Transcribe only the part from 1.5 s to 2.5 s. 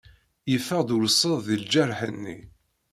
lǧerḥ-nni.